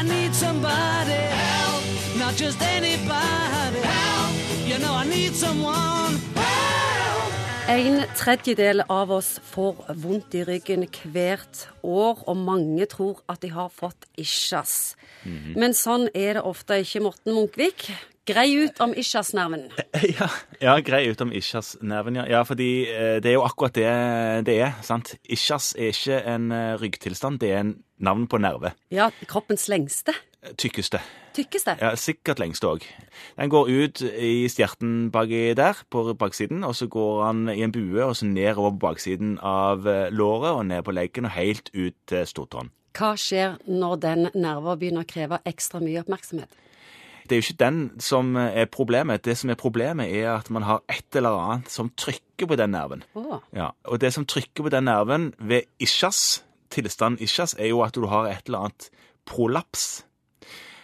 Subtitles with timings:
[0.00, 1.84] I need somebody help,
[2.18, 4.32] not just anybody help.
[4.66, 7.32] You know I need someone help.
[7.68, 13.52] En tredjedel av oss får vondt i ryggen hvert år, og mange tror at de
[13.52, 14.96] har fått isjas.
[15.52, 17.90] Men sånn er det ofte ikke, Morten Munkvik.
[18.30, 19.68] Grei ut om isjasnerven.
[20.18, 20.28] Ja,
[20.60, 22.26] ja grei ut om ischiasnerven, ja.
[22.30, 22.42] ja.
[22.48, 23.90] Fordi eh, det er jo akkurat det
[24.48, 24.74] det er.
[24.86, 25.14] sant?
[25.28, 28.74] Ischias er ikke en eh, ryggtilstand, det er en navn på nerve.
[28.94, 30.14] Ja, kroppens lengste.
[30.56, 31.02] Tykkeste.
[31.36, 31.76] Tykkeste.
[31.80, 32.84] Ja, Sikkert lengst òg.
[33.36, 37.72] Den går ut i stjerten baki der, på baksiden, og så går han i en
[37.74, 41.70] bue og så nedover på baksiden av eh, låret og ned på leggen og helt
[41.74, 42.72] ut til stortåen.
[42.96, 46.50] Hva skjer når den nerven begynner å kreve ekstra mye oppmerksomhet?
[47.24, 49.24] Det er jo ikke den som er problemet.
[49.24, 52.74] Det som er problemet, er at man har et eller annet som trykker på den
[52.74, 53.04] nerven.
[53.14, 53.38] Oh.
[53.56, 57.94] Ja, og det som trykker på den nerven ved ischias, tilstand ischias, er jo at
[57.94, 58.90] du har et eller annet
[59.28, 60.04] prolaps,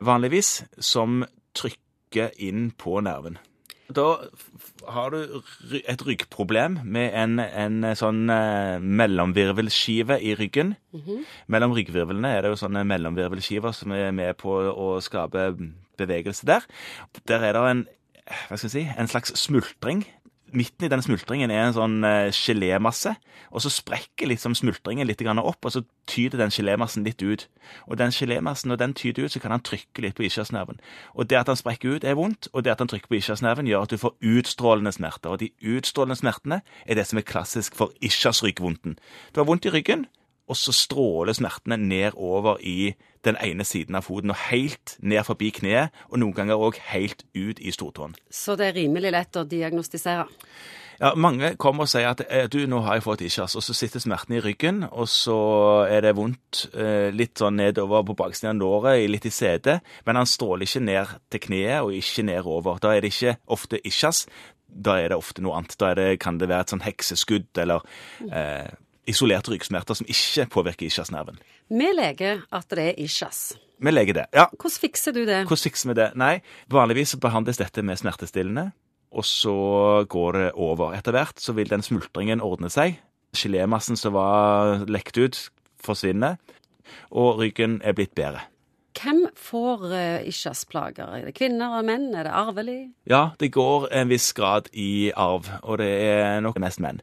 [0.00, 3.38] vanligvis, som trykker inn på nerven.
[3.90, 4.06] Da
[4.94, 5.42] har du
[5.82, 10.76] et ryggproblem med en, en sånn eh, mellomvirvelskive i ryggen.
[11.50, 15.48] Mellom ryggvirvlene er det jo sånne mellomvirvelskiver som er med på å skape
[16.00, 16.66] bevegelse der.
[17.28, 17.84] Der er det en,
[18.48, 20.06] hva skal jeg si, en slags smultring.
[20.50, 23.12] Midten i den smultringen er en sånn eh, gelémasse,
[23.54, 27.46] og så sprekker liksom smultringen litt opp, og så tyter den gelémassen litt ut.
[27.86, 30.80] Og den gelémassen, når den tyter ut, så kan han trykke litt på ischiasnerven.
[31.14, 33.70] Og det at han sprekker ut, er vondt, og det at han trykker på ischiasnerven,
[33.70, 35.30] gjør at du får utstrålende smerter.
[35.30, 38.98] Og de utstrålende smertene er det som er klassisk for ischiasryggvondten.
[39.30, 40.08] Du har vondt i ryggen,
[40.50, 42.92] og så stråler smertene nedover i
[43.24, 47.26] den ene siden av foten, og helt ned forbi kneet, og noen ganger òg helt
[47.36, 48.16] ut i stortåen.
[48.32, 50.28] Så det er rimelig lett å diagnostisere.
[51.00, 53.76] Ja, Mange kommer og sier at eh, du, nå har jeg fått ischias, og så
[53.76, 55.38] sitter smerten i ryggen, og så
[55.88, 60.20] er det vondt eh, litt sånn nedover på baksiden av låret, litt i setet, men
[60.20, 62.82] han stråler ikke ned til kneet og ikke nedover.
[62.84, 64.26] Da er det ikke ofte ischias,
[64.68, 65.78] da er det ofte noe annet.
[65.80, 67.86] Da det, kan det være et sånn hekseskudd eller
[68.28, 68.68] eh,
[69.10, 71.38] isolerte ryggsmerter som ikke påvirker ischiasnerven.
[71.70, 73.42] Vi leger at det er ischias.
[73.80, 74.26] Vi leger det.
[74.36, 75.42] Ja, Hvordan fikser du det?
[75.48, 76.08] hvordan fikser vi det?
[76.20, 76.34] Nei,
[76.70, 78.70] vanligvis behandles dette med smertestillende,
[79.10, 79.54] og så
[80.08, 80.92] går det over.
[80.94, 82.98] Etter hvert så vil den smultringen ordne seg.
[83.36, 85.38] Gelémassen som var lekt ut,
[85.80, 86.36] forsvinner,
[87.10, 88.42] og ryggen er blitt bedre.
[89.00, 91.12] Hvem får uh, ischiasplager?
[91.14, 92.08] Er det kvinner og menn?
[92.18, 92.80] Er det arvelig?
[93.08, 96.98] Ja, det går en viss grad i arv, og det er nok mest menn.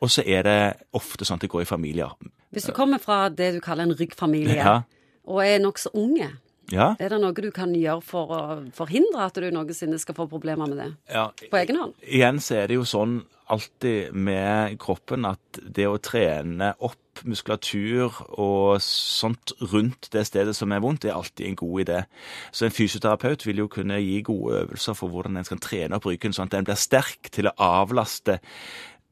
[0.00, 0.58] Og så er det
[0.96, 2.14] ofte sånn at det går i familier.
[2.52, 4.82] Hvis du kommer fra det du kaller en ryggfamilie, Ja.
[5.28, 6.30] og er nokså unge,
[6.72, 10.28] Ja, er det noe du kan gjøre for å forhindre at du noensinne skal få
[10.30, 10.94] problemer med det?
[11.12, 11.28] ja.
[11.50, 11.94] På egen hånd?
[12.06, 18.14] Igjen så er det jo sånn alltid med kroppen at det å trene opp muskulatur
[18.38, 22.04] og sånt rundt det stedet som er vondt, er alltid en god idé.
[22.52, 26.06] Så en fysioterapeut vil jo kunne gi gode øvelser for hvordan en skal trene opp
[26.06, 28.38] ryggen, sånn at den blir sterk til å avlaste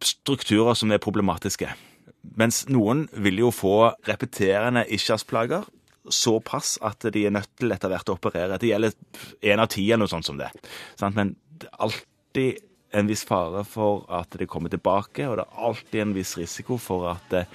[0.05, 1.71] strukturer som er problematiske.
[2.39, 5.67] Mens noen vil jo få repeterende ischiasplager
[6.09, 8.59] såpass at de er nødt til etter hvert å operere.
[8.61, 8.95] Det gjelder
[9.45, 10.49] én av ti eller noe sånt som det.
[11.03, 12.65] Men det er alltid
[12.99, 16.79] en viss fare for at det kommer tilbake, og det er alltid en viss risiko
[16.81, 17.51] for at eh,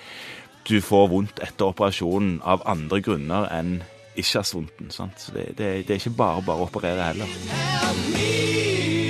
[0.69, 3.79] du får vondt etter operasjonen av andre grunner enn
[4.13, 5.17] sant?
[5.17, 7.37] Så det, det, det er ikke bare bare å operere heller.
[7.81, 9.02] Help me